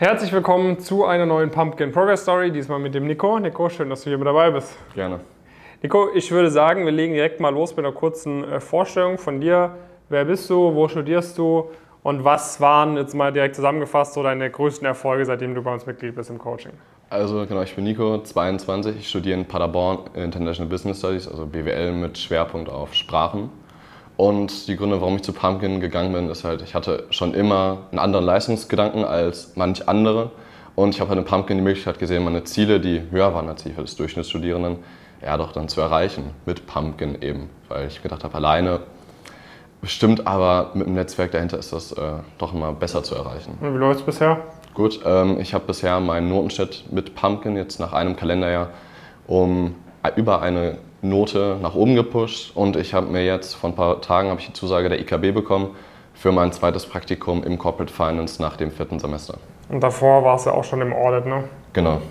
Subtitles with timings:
[0.00, 3.38] Herzlich willkommen zu einer neuen Pumpkin Progress Story, diesmal mit dem Nico.
[3.38, 4.78] Nico, schön, dass du hier mit dabei bist.
[4.94, 5.20] Gerne.
[5.82, 9.42] Nico, ich würde sagen, wir legen direkt mal los mit einer kurzen äh, Vorstellung von
[9.42, 9.76] dir.
[10.08, 11.68] Wer bist du, wo studierst du
[12.02, 15.84] und was waren jetzt mal direkt zusammengefasst so deine größten Erfolge, seitdem du bei uns
[15.84, 16.72] Mitglied bist im Coaching?
[17.10, 18.96] Also genau, ich bin Nico, 22.
[18.96, 23.50] Ich studiere in Paderborn International Business Studies, also BWL mit Schwerpunkt auf Sprachen.
[24.16, 27.78] Und die Gründe, warum ich zu Pumpkin gegangen bin, ist halt, ich hatte schon immer
[27.90, 30.30] einen anderen Leistungsgedanken als manch andere.
[30.76, 33.62] Und ich habe halt in Pumpkin die Möglichkeit gesehen, meine Ziele, die höher waren als
[33.62, 34.78] die des Durchschnittsstudierenden,
[35.24, 36.30] ja doch dann zu erreichen.
[36.46, 37.50] Mit Pumpkin eben.
[37.68, 38.80] Weil ich gedacht habe, alleine
[39.80, 43.58] bestimmt, aber mit dem Netzwerk dahinter ist das äh, doch immer besser zu erreichen.
[43.60, 44.38] Wie läuft es bisher?
[44.74, 48.70] Gut, ähm, ich habe bisher meinen Notenschnitt mit Pumpkin jetzt nach einem Kalenderjahr
[49.26, 49.74] um
[50.16, 54.34] über eine Note nach oben gepusht und ich habe mir jetzt vor ein paar Tagen
[54.38, 55.70] ich die Zusage der IKB bekommen
[56.14, 59.38] für mein zweites Praktikum im Corporate Finance nach dem vierten Semester.
[59.70, 61.44] Und davor warst du auch schon im Audit, ne?
[61.72, 62.02] Genau.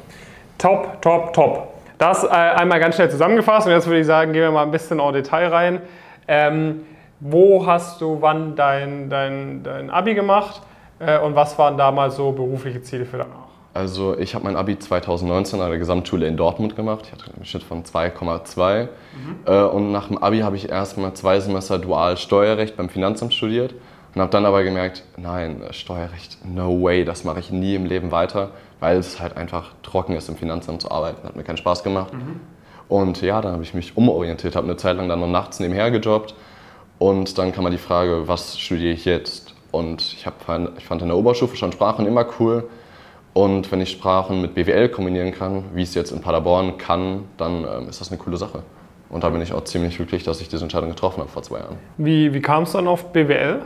[0.57, 1.67] Top, top, top.
[1.99, 4.71] Das äh, einmal ganz schnell zusammengefasst und jetzt würde ich sagen, gehen wir mal ein
[4.71, 5.81] bisschen en Detail rein.
[6.27, 6.85] Ähm,
[7.19, 10.61] wo hast du wann dein, dein, dein Abi gemacht
[10.99, 13.48] äh, und was waren damals so berufliche Ziele für danach?
[13.79, 17.05] Also ich habe mein Abi 2019 an der Gesamtschule in Dortmund gemacht.
[17.05, 18.83] Ich hatte einen Schnitt von 2,2.
[18.83, 18.89] Mhm.
[19.45, 23.73] Äh, und nach dem Abi habe ich erstmal zwei Semester Dual Steuerrecht beim Finanzamt studiert
[24.13, 28.11] und habe dann aber gemerkt, nein, Steuerrecht, no way, das mache ich nie im Leben
[28.11, 28.49] weiter,
[28.81, 31.25] weil es halt einfach trocken ist, im Finanzamt zu arbeiten.
[31.25, 32.13] Hat mir keinen Spaß gemacht.
[32.13, 32.41] Mhm.
[32.89, 35.89] Und ja, dann habe ich mich umorientiert, habe eine Zeit lang dann noch nachts nebenher
[35.89, 36.35] gejobbt.
[36.97, 39.53] Und dann kam mal die Frage, was studiere ich jetzt?
[39.71, 40.41] Und ich, hab,
[40.77, 42.67] ich fand in der Oberstufe schon Sprachen immer cool
[43.33, 47.25] und wenn ich Sprachen mit BWL kombinieren kann, wie ich es jetzt in Paderborn kann,
[47.37, 48.63] dann ähm, ist das eine coole Sache.
[49.09, 51.59] Und da bin ich auch ziemlich glücklich, dass ich diese Entscheidung getroffen habe vor zwei
[51.59, 51.77] Jahren.
[51.97, 53.61] Wie, wie kam es dann auf BWL?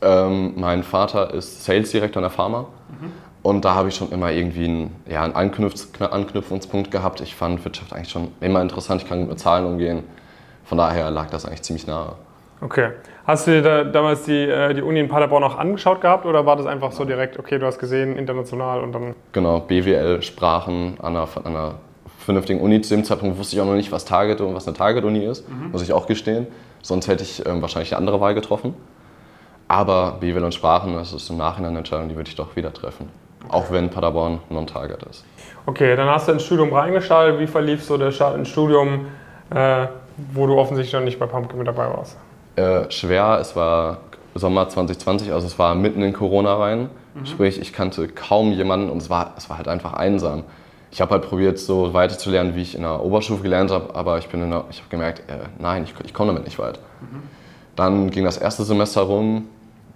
[0.00, 2.60] Ähm, mein Vater ist Sales Director in der Pharma.
[2.60, 3.12] Mhm.
[3.42, 7.20] Und da habe ich schon immer irgendwie einen, ja, einen Anknüpf Anknüpfungspunkt gehabt.
[7.20, 9.02] Ich fand Wirtschaft eigentlich schon immer interessant.
[9.02, 10.02] Ich kann mit Zahlen umgehen.
[10.64, 12.14] Von daher lag das eigentlich ziemlich nahe.
[12.60, 12.90] Okay.
[13.26, 16.44] Hast du dir da damals die, äh, die Uni in Paderborn auch angeschaut gehabt oder
[16.44, 19.14] war das einfach so direkt, okay, du hast gesehen, international und dann.
[19.32, 21.74] Genau, BWL, Sprachen an einer, an einer
[22.18, 22.80] vernünftigen Uni.
[22.80, 25.48] Zu dem Zeitpunkt wusste ich auch noch nicht, was Target und was eine Target-Uni ist,
[25.48, 25.70] mhm.
[25.72, 26.46] muss ich auch gestehen.
[26.82, 28.74] Sonst hätte ich ähm, wahrscheinlich eine andere Wahl getroffen.
[29.68, 32.72] Aber BWL und Sprachen, das ist im Nachhinein eine Entscheidung, die würde ich doch wieder
[32.72, 33.08] treffen.
[33.46, 33.56] Okay.
[33.56, 35.24] Auch wenn Paderborn non-Target ist.
[35.66, 37.38] Okay, dann hast du ins Studium reingeschaut.
[37.38, 39.06] Wie verlief so der Start ins Studium,
[39.54, 39.86] äh,
[40.32, 42.18] wo du offensichtlich noch nicht bei Pumpkin mit dabei warst?
[42.56, 43.38] Äh, schwer.
[43.40, 43.98] Es war
[44.34, 46.90] Sommer 2020, also es war mitten in Corona rein.
[47.14, 47.26] Mhm.
[47.26, 50.44] Sprich, ich kannte kaum jemanden und es war, es war halt einfach einsam.
[50.90, 53.94] Ich habe halt probiert, so weiter zu lernen, wie ich in der Oberstufe gelernt habe,
[53.94, 56.78] aber ich, ich habe gemerkt, äh, nein, ich, ich komme damit nicht weit.
[57.00, 57.22] Mhm.
[57.74, 59.48] Dann ging das erste Semester rum.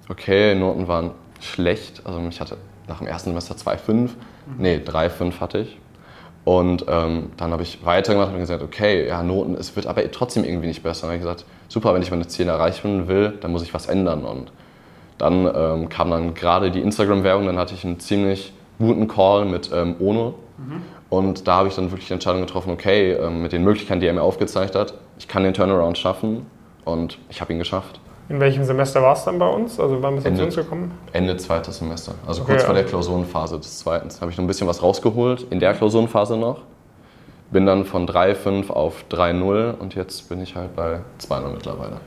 [0.08, 2.02] Okay, Noten waren schlecht.
[2.04, 2.56] Also ich hatte
[2.88, 3.92] nach dem ersten Semester 2,5.
[3.92, 4.10] Mhm.
[4.58, 5.78] Nee, 3,5 hatte ich.
[6.48, 10.44] Und ähm, dann habe ich weitergemacht und gesagt, okay, ja, Noten, es wird aber trotzdem
[10.44, 11.02] irgendwie nicht besser.
[11.06, 13.74] Und dann habe ich gesagt, super, wenn ich meine Ziele erreichen will, dann muss ich
[13.74, 14.24] was ändern.
[14.24, 14.50] Und
[15.18, 19.70] dann ähm, kam dann gerade die Instagram-Werbung, dann hatte ich einen ziemlich guten Call mit
[19.74, 20.36] ähm, Ono.
[20.56, 20.82] Mhm.
[21.10, 24.06] Und da habe ich dann wirklich die Entscheidung getroffen, okay, ähm, mit den Möglichkeiten, die
[24.06, 26.46] er mir aufgezeigt hat, ich kann den Turnaround schaffen
[26.86, 28.00] und ich habe ihn geschafft.
[28.28, 29.80] In welchem Semester war es dann bei uns?
[29.80, 30.98] Also wann bist du zu uns gekommen?
[31.12, 32.12] Ende zweites Semester.
[32.26, 34.08] Also okay, kurz vor der Klausurenphase des zweiten.
[34.20, 36.62] habe ich noch ein bisschen was rausgeholt, in der Klausurenphase noch.
[37.50, 42.00] Bin dann von 3,5 auf 3,0 und jetzt bin ich halt bei 2,0 mittlerweile.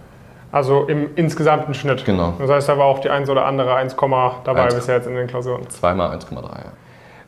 [0.51, 2.05] Also im insgesamten Schnitt?
[2.05, 2.33] Genau.
[2.37, 3.95] Das heißt, da war auch die 1 oder andere 1,
[4.43, 5.67] dabei 1, bisher jetzt in den Klausuren?
[5.69, 6.71] Zweimal 1,3, ja.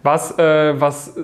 [0.03, 1.15] Was, äh, was,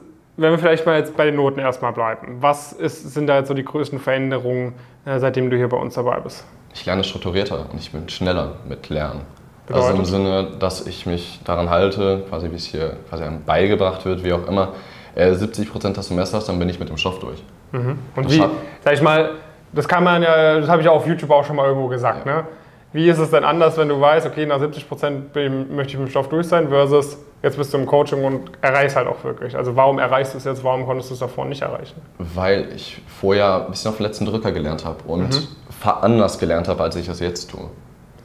[0.42, 3.48] wenn wir vielleicht mal jetzt bei den Noten erstmal bleiben, was ist, sind da jetzt
[3.48, 4.74] so die größten Veränderungen,
[5.06, 6.46] äh, seitdem du hier bei uns dabei bist?
[6.74, 9.22] ich lerne strukturierter und ich bin schneller mit Lernen.
[9.68, 9.88] Bedeutet?
[9.88, 14.06] Also im Sinne, dass ich mich daran halte, quasi wie es hier quasi einem beigebracht
[14.06, 14.74] wird, wie auch immer.
[15.16, 17.44] Äh, 70 Prozent des Semesters, dann bin ich mit dem Stoff durch.
[17.72, 18.00] Mhm.
[18.16, 18.44] Und das wie,
[18.84, 19.32] sag ich mal,
[19.74, 22.26] das kann man ja, das habe ich auch auf YouTube auch schon mal irgendwo gesagt,
[22.26, 22.38] ja.
[22.38, 22.44] ne?
[22.92, 26.08] Wie ist es denn anders, wenn du weißt, okay, nach 70 Prozent möchte ich mit
[26.08, 29.56] dem Stoff durch sein, versus jetzt bist du im Coaching und erreichst halt auch wirklich?
[29.56, 32.02] Also warum erreichst du es jetzt, warum konntest du es davor nicht erreichen?
[32.18, 35.47] Weil ich vorher ein bisschen auf den letzten Drücker gelernt habe und mhm
[35.86, 37.70] anders gelernt habe, als ich es jetzt tue.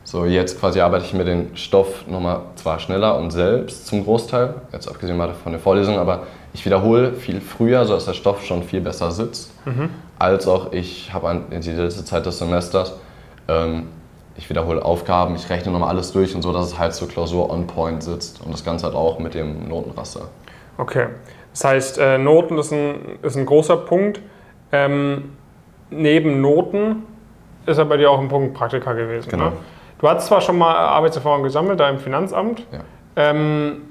[0.05, 4.55] So, jetzt quasi arbeite ich mir den Stoff nochmal zwar schneller und selbst zum Großteil,
[4.73, 8.63] jetzt abgesehen mal von der Vorlesung, aber ich wiederhole viel früher, sodass der Stoff schon
[8.63, 9.91] viel besser sitzt, mhm.
[10.19, 12.95] als auch ich habe in die letzte Zeit des Semesters,
[13.49, 13.89] ähm,
[14.37, 17.51] ich wiederhole Aufgaben, ich rechne nochmal alles durch und so, dass es halt zur Klausur
[17.51, 20.29] on point sitzt und das Ganze halt auch mit dem Notenraster.
[20.79, 21.07] Okay,
[21.53, 24.21] das heißt, äh, Noten ist ein, ist ein großer Punkt.
[24.73, 25.37] Ähm,
[25.91, 27.05] neben Noten
[27.67, 29.31] ist ja bei dir auch ein Punkt Praktika gewesen.
[29.31, 29.51] Genau.
[29.51, 29.53] Ne?
[29.99, 32.67] Du hast zwar schon mal Arbeitserfahrung gesammelt, da im Finanzamt.
[32.73, 32.81] Ja.
[33.17, 33.83] Ähm,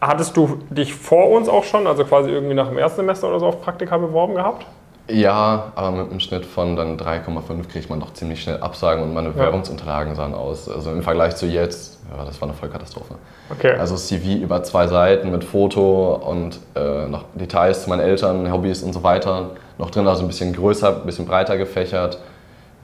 [0.00, 3.38] Hattest du dich vor uns auch schon, also quasi irgendwie nach dem ersten Semester oder
[3.38, 4.64] so auf Praktika beworben gehabt?
[5.08, 9.12] Ja, aber mit einem Schnitt von dann 3,5 kriegt man doch ziemlich schnell Absagen und
[9.12, 10.68] meine Bewerbungsunterlagen sahen aus.
[10.68, 13.14] Also im Vergleich zu jetzt, ja, das war eine Vollkatastrophe.
[13.50, 13.72] Okay.
[13.72, 18.82] Also CV über zwei Seiten mit Foto und äh, noch Details zu meinen Eltern, Hobbys
[18.82, 22.18] und so weiter noch drin, also ein bisschen größer, ein bisschen breiter gefächert.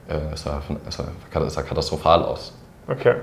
[0.09, 1.05] Äh, es, sah, es, sah,
[1.45, 2.53] es sah katastrophal aus.
[2.89, 3.15] Okay.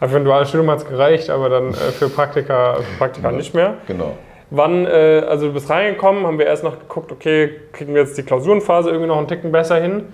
[0.00, 3.30] Also für ein duales Studium hat es gereicht, aber dann äh, für Praktika, für Praktika
[3.30, 3.74] nicht mehr.
[3.86, 4.16] Genau.
[4.50, 8.18] Wann, äh, also du bist reingekommen, haben wir erst noch geguckt, okay, kriegen wir jetzt
[8.18, 10.06] die Klausurenphase irgendwie noch einen Ticken besser hin?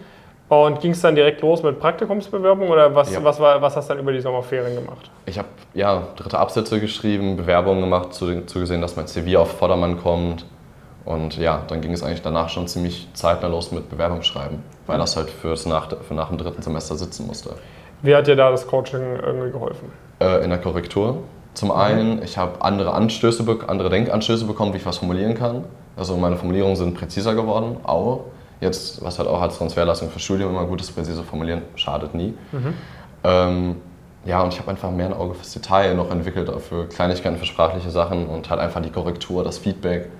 [0.48, 3.24] Und ging es dann direkt los mit Praktikumsbewerbung oder was, Ja.
[3.24, 5.10] was, war, was hast du dann über die Sommerferien gemacht?
[5.24, 10.00] Ich habe ja dritte Absätze geschrieben, Bewerbungen gemacht, zu- zugesehen, dass mein CV auf Vordermann
[10.00, 10.46] kommt.
[11.04, 15.16] Und ja, dann ging es eigentlich danach schon ziemlich zeitnah los mit Bewerbungsschreiben, weil das
[15.16, 17.50] halt fürs nach, für nach dem dritten Semester sitzen musste.
[18.02, 19.90] Wie hat dir da das Coaching irgendwie geholfen?
[20.20, 21.22] Äh, in der Korrektur.
[21.56, 25.64] Zum einen, ich habe andere Anstöße, andere Denkanstöße bekommen, wie ich was formulieren kann.
[25.96, 28.24] Also meine Formulierungen sind präziser geworden, auch.
[28.60, 32.34] Jetzt, was halt auch als Transferleistung für Studium immer gut ist, präzise formulieren, schadet nie.
[33.24, 33.76] Ähm,
[34.26, 37.38] ja, und ich habe einfach mehr ein Auge fürs Detail noch entwickelt, auch für Kleinigkeiten,
[37.38, 40.10] für sprachliche Sachen und halt einfach die Korrektur, das Feedback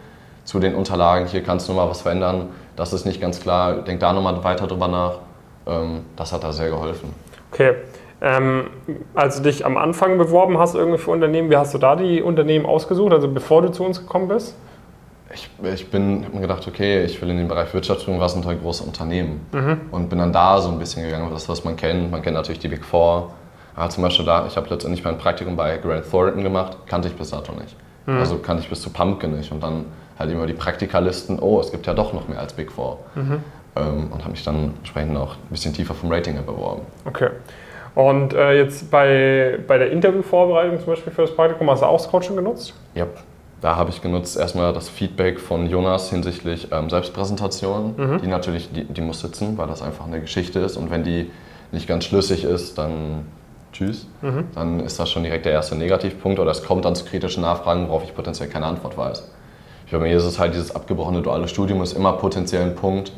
[0.45, 1.27] zu den Unterlagen.
[1.27, 4.43] Hier kannst du noch mal was verändern, das ist nicht ganz klar, denk da nochmal
[4.43, 5.19] weiter drüber nach.
[5.67, 7.15] Ähm, das hat da sehr geholfen.
[7.53, 7.75] Okay.
[8.21, 8.69] Ähm,
[9.15, 12.23] als du dich am Anfang beworben hast irgendwie für Unternehmen, wie hast du da die
[12.23, 14.57] Unternehmen ausgesucht, also bevor du zu uns gekommen bist?
[15.35, 18.33] Ich, ich bin, hab mir gedacht, okay, ich will in den Bereich Wirtschaft tun, was
[18.33, 19.45] sind halt große Unternehmen.
[19.91, 22.11] Und bin dann da so ein bisschen gegangen, das, was man kennt.
[22.11, 23.31] Man kennt natürlich die Big Four.
[23.75, 27.15] Aber zum Beispiel da, ich habe letztendlich mein Praktikum bei Grant Thornton gemacht, kannte ich
[27.17, 27.77] bis dato nicht.
[28.07, 29.53] Also kannte ich bis zu Pumpkin nicht.
[29.53, 29.87] Und dann
[30.19, 33.01] halt immer die Praktikalisten, oh, es gibt ja doch noch mehr als Big Four.
[33.75, 36.83] Ähm, und habe mich dann entsprechend auch ein bisschen tiefer vom Rating her beworben.
[37.05, 37.31] Okay.
[37.97, 41.97] Und äh, jetzt bei, bei der Interviewvorbereitung zum Beispiel für das Praktikum, hast du auch
[41.97, 42.75] das Coaching genutzt?
[42.95, 43.07] Ja,
[43.63, 47.95] da habe ich genutzt erstmal das Feedback von Jonas hinsichtlich ähm, Selbstpräsentation.
[48.23, 50.77] Die natürlich, die, die muss sitzen, weil das einfach eine Geschichte ist.
[50.77, 51.31] Und wenn die
[51.73, 53.25] nicht ganz schlüssig ist, dann
[53.73, 54.07] tschüss.
[54.55, 57.89] Dann ist das schon direkt der erste Negativpunkt oder es kommt dann zu kritischen Nachfragen,
[57.89, 59.31] worauf ich potenziell keine Antwort weiß.
[59.87, 63.13] Für mich ist es halt dieses abgebrochene duale Studium ist immer potenziell ein Punkt,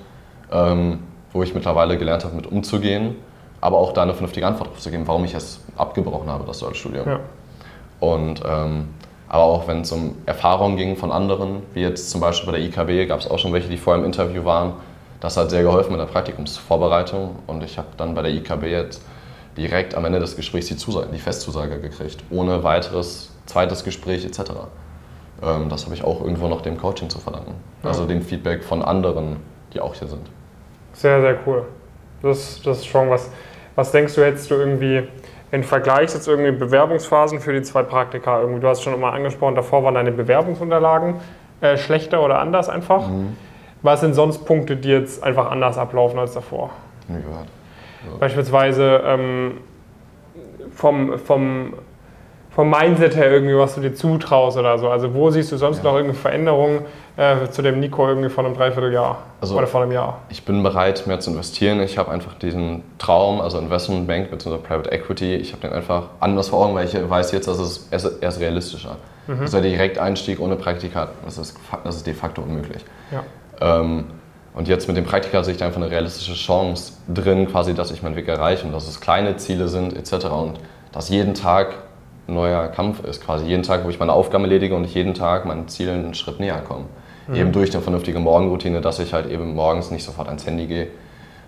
[0.52, 1.00] ähm,
[1.32, 3.16] wo ich mittlerweile gelernt habe, mit umzugehen,
[3.60, 6.60] aber auch da eine vernünftige Antwort drauf zu geben, warum ich es abgebrochen habe, das
[6.60, 7.06] duale Studium.
[7.06, 7.20] Ja.
[8.00, 8.88] Und, ähm,
[9.28, 12.66] aber auch wenn es um Erfahrungen ging von anderen, wie jetzt zum Beispiel bei der
[12.66, 14.74] IKB, gab es auch schon welche, die vorher im Interview waren.
[15.20, 17.36] Das hat sehr geholfen mit der Praktikumsvorbereitung.
[17.46, 19.02] Und ich habe dann bei der IKB jetzt
[19.56, 24.52] direkt am Ende des Gesprächs die, Zusage, die Festzusage gekriegt, ohne weiteres zweites Gespräch etc.
[25.42, 27.54] Ähm, das habe ich auch irgendwo noch dem Coaching zu verdanken.
[27.82, 29.36] Also dem Feedback von anderen,
[29.74, 30.26] die auch hier sind.
[30.92, 31.64] Sehr, sehr cool.
[32.22, 33.30] Das, das ist schon was.
[33.76, 35.04] Was denkst du, hättest du irgendwie
[35.52, 38.60] in Vergleich jetzt irgendwie Bewerbungsphasen für die zwei Praktika irgendwie?
[38.60, 41.14] Du hast schon immer angesprochen, davor waren deine Bewerbungsunterlagen
[41.60, 43.08] äh, schlechter oder anders einfach.
[43.82, 46.70] Was sind sonst Punkte, die jetzt einfach anders ablaufen als davor?
[47.06, 47.48] Gehört.
[48.20, 49.58] Beispielsweise ähm,
[50.74, 51.74] vom, vom,
[52.58, 54.88] vom Mindset her irgendwie, was du dir zutraust oder so.
[54.90, 56.80] Also wo siehst du sonst noch irgendeine Veränderung
[57.16, 60.18] äh, zu dem Nico irgendwie von einem Dreivierteljahr Also- oder von einem Jahr?
[60.28, 61.78] Ich bin bereit, mehr zu investieren.
[61.80, 64.56] Ich habe einfach diesen Traum, also Investment Bank bzw.
[64.56, 67.86] Private Equity, ich habe den einfach anders vor Augen, weil ich weiß jetzt, dass es,
[67.92, 68.96] er ist- er ist realistischer.
[69.40, 72.84] Also der Direkteinstieg ohne Praktika, das ist, das ist de facto unmöglich.
[73.12, 73.22] Ja.
[73.60, 74.06] Ähm,
[74.54, 77.92] und jetzt mit dem Praktika sehe ich da einfach eine realistische Chance drin, quasi, dass
[77.92, 80.24] ich meinen Weg erreiche und dass es kleine Ziele sind etc.
[80.32, 80.54] Und
[80.90, 81.68] dass jeden Tag
[82.28, 85.44] neuer Kampf ist, quasi jeden Tag, wo ich meine Aufgaben erledige und ich jeden Tag
[85.46, 86.84] meinen Zielen einen Schritt näher komme.
[87.34, 90.88] Eben durch eine vernünftige Morgenroutine, dass ich halt eben morgens nicht sofort ans Handy gehe,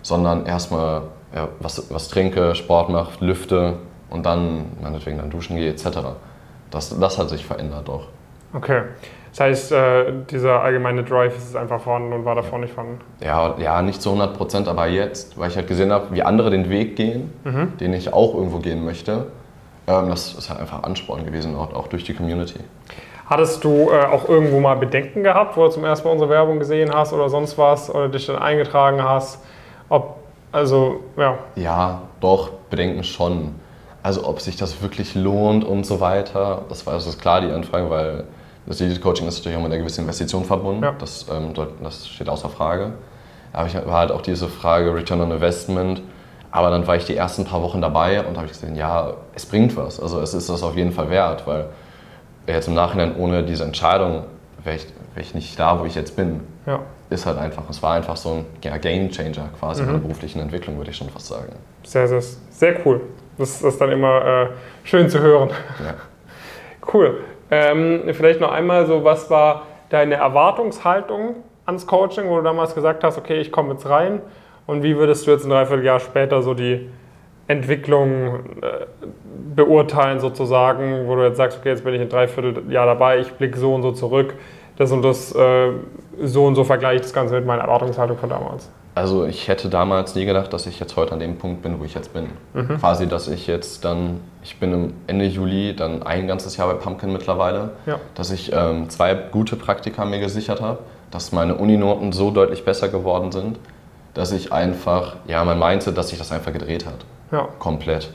[0.03, 1.03] sondern erstmal
[1.35, 3.77] ja, was, was trinke, Sport mache, lüfte
[4.11, 5.85] und dann meinetwegen dann duschen gehe etc.
[6.69, 8.07] Das, das hat sich verändert doch.
[8.53, 8.83] Okay.
[9.31, 12.99] Das heißt, äh, dieser allgemeine Drive ist einfach vorhanden und war davor nicht vorhanden.
[13.23, 16.51] Ja, ja, nicht zu 100 Prozent, aber jetzt, weil ich halt gesehen habe, wie andere
[16.51, 17.31] den Weg gehen,
[17.79, 19.27] den ich auch irgendwo gehen möchte.
[19.87, 22.59] Ähm, das ist halt einfach Ansporn gewesen, auch, auch durch die Community.
[23.27, 26.59] Hattest du äh, auch irgendwo mal Bedenken gehabt, wo du zum ersten Mal unsere Werbung
[26.59, 29.39] gesehen hast oder sonst was oder dich dann eingetragen hast?
[29.89, 30.17] Ob,
[30.51, 31.37] also, ja.
[31.55, 33.55] Ja, doch, Bedenken schon.
[34.03, 37.89] Also ob sich das wirklich lohnt und so weiter, das war ist klar die Anfrage,
[37.89, 38.23] weil
[38.65, 40.83] das Elite Coaching ist natürlich auch mit einer gewissen Investition verbunden.
[40.83, 40.93] Ja.
[40.97, 42.93] Das, ähm, das steht außer Frage.
[43.53, 46.01] Aber ich war halt auch diese Frage Return on Investment.
[46.51, 49.45] Aber dann war ich die ersten paar Wochen dabei und habe ich gesehen, ja, es
[49.45, 49.99] bringt was.
[49.99, 51.67] Also es ist das auf jeden Fall wert, weil
[52.45, 54.25] jetzt im Nachhinein ohne diese Entscheidung
[54.63, 56.41] wäre ich, wär ich nicht da, wo ich jetzt bin.
[56.65, 56.79] ja.
[57.09, 60.39] Ist halt einfach, es war einfach so ein ja, Game Changer quasi in der beruflichen
[60.39, 61.51] Entwicklung, würde ich schon fast sagen.
[61.83, 63.01] Sehr, sehr, sehr cool.
[63.37, 64.47] Das ist dann immer äh,
[64.83, 65.49] schön zu hören.
[65.83, 65.95] Ja.
[66.93, 67.19] Cool.
[67.51, 73.03] Ähm, vielleicht noch einmal so, was war deine Erwartungshaltung ans Coaching, wo du damals gesagt
[73.03, 74.21] hast, okay, ich komme jetzt rein
[74.67, 76.89] und wie würdest du jetzt ein Dreivierteljahr später so die
[77.47, 78.85] Entwicklung äh,
[79.55, 83.57] beurteilen sozusagen, wo du jetzt sagst, okay, jetzt bin ich ein Dreivierteljahr dabei, ich blicke
[83.57, 84.35] so und so zurück,
[84.77, 85.71] das und das äh,
[86.21, 88.69] so und so vergleiche ich das Ganze mit meiner Erwartungshaltung von damals.
[88.93, 91.85] Also ich hätte damals nie gedacht, dass ich jetzt heute an dem Punkt bin, wo
[91.85, 92.27] ich jetzt bin.
[92.53, 92.77] Mhm.
[92.77, 97.13] Quasi, dass ich jetzt dann, ich bin Ende Juli dann ein ganzes Jahr bei Pumpkin
[97.13, 97.99] mittlerweile, ja.
[98.15, 102.89] dass ich ähm, zwei gute Praktika mir gesichert habe, dass meine Uninoten so deutlich besser
[102.89, 103.59] geworden sind,
[104.13, 107.05] dass ich einfach, ja, mein Mindset, dass sich das einfach gedreht hat.
[107.31, 107.47] Ja.
[107.59, 108.11] Komplett.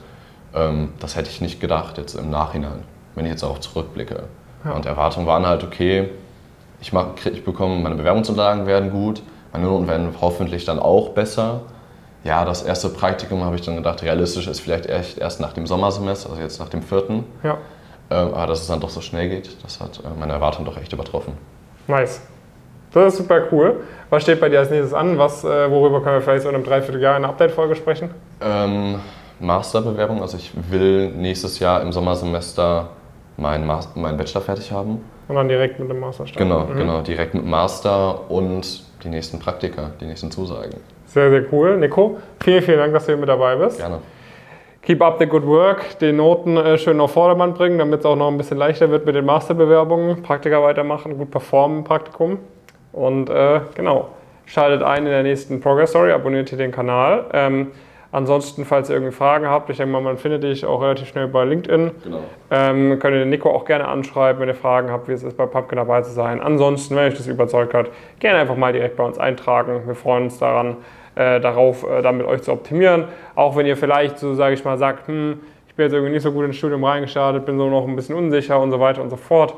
[0.54, 2.84] Ähm, das hätte ich nicht gedacht jetzt im Nachhinein,
[3.14, 4.24] wenn ich jetzt auch zurückblicke.
[4.64, 4.72] Ja.
[4.72, 6.10] Und Erwartungen waren halt, okay,
[6.80, 9.22] ich, mach, ich bekomme, meine Bewerbungsunterlagen werden gut,
[9.52, 11.62] meine Noten werden hoffentlich dann auch besser.
[12.24, 15.66] Ja, das erste Praktikum habe ich dann gedacht, realistisch ist vielleicht erst, erst nach dem
[15.66, 17.24] Sommersemester, also jetzt nach dem vierten.
[17.42, 17.58] Ja.
[18.10, 20.76] Ähm, aber dass es dann doch so schnell geht, das hat äh, meine Erwartungen doch
[20.76, 21.34] echt übertroffen.
[21.86, 22.20] Nice.
[22.96, 23.80] Das ist super cool.
[24.08, 25.18] Was steht bei dir als nächstes an?
[25.18, 28.10] Was, äh, worüber können wir vielleicht so in einem Dreivierteljahr in einer Update-Folge sprechen?
[28.40, 29.00] Ähm,
[29.38, 30.22] Masterbewerbung.
[30.22, 32.88] Also ich will nächstes Jahr im Sommersemester
[33.36, 35.04] meinen, meinen Bachelor fertig haben.
[35.28, 36.48] Und dann direkt mit dem Master starten.
[36.48, 36.78] Genau, mhm.
[36.78, 37.00] genau.
[37.02, 40.80] Direkt mit Master und die nächsten Praktika, die nächsten Zusagen.
[41.04, 41.76] Sehr, sehr cool.
[41.76, 43.76] Nico, vielen, vielen Dank, dass du hier mit dabei bist.
[43.76, 43.98] Gerne.
[44.80, 48.16] Keep up the good work, die Noten äh, schön auf Vordermann bringen, damit es auch
[48.16, 50.22] noch ein bisschen leichter wird mit den Masterbewerbungen.
[50.22, 52.38] Praktika weitermachen, gut performen im Praktikum.
[52.96, 54.08] Und äh, genau,
[54.46, 57.26] schaltet ein in der nächsten Progress Story, abonniert hier den Kanal.
[57.32, 57.68] Ähm,
[58.16, 61.28] Ansonsten, falls ihr irgendwie Fragen habt, ich denke mal, man findet dich auch relativ schnell
[61.28, 61.90] bei LinkedIn.
[62.02, 62.20] Genau.
[62.50, 65.36] Ähm, könnt ihr den Nico auch gerne anschreiben, wenn ihr Fragen habt, wie es ist,
[65.36, 66.40] bei Pumpkin dabei zu sein.
[66.40, 69.82] Ansonsten, wenn euch das überzeugt hat, gerne einfach mal direkt bei uns eintragen.
[69.86, 70.78] Wir freuen uns daran,
[71.14, 73.04] äh, darauf, äh, dann mit euch zu optimieren.
[73.34, 76.22] Auch wenn ihr vielleicht, so sage ich mal, sagt, hm, ich bin jetzt irgendwie nicht
[76.22, 79.10] so gut ins Studium reingestartet, bin so noch ein bisschen unsicher und so weiter und
[79.10, 79.54] so fort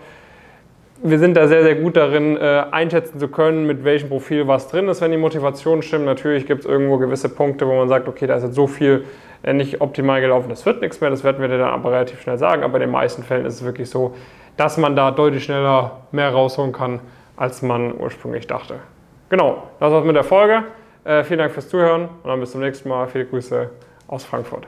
[1.02, 4.68] wir sind da sehr, sehr gut darin, äh, einschätzen zu können, mit welchem Profil was
[4.68, 6.04] drin ist, wenn die Motivation stimmt.
[6.04, 9.04] Natürlich gibt es irgendwo gewisse Punkte, wo man sagt, okay, da ist jetzt so viel
[9.42, 12.20] äh, nicht optimal gelaufen, das wird nichts mehr, das werden wir dir dann aber relativ
[12.20, 12.62] schnell sagen.
[12.62, 14.14] Aber in den meisten Fällen ist es wirklich so,
[14.56, 17.00] dass man da deutlich schneller mehr rausholen kann,
[17.36, 18.76] als man ursprünglich dachte.
[19.28, 20.64] Genau, das war's mit der Folge.
[21.04, 23.06] Äh, vielen Dank fürs Zuhören und dann bis zum nächsten Mal.
[23.06, 23.70] Viele Grüße
[24.08, 24.66] aus Frankfurt.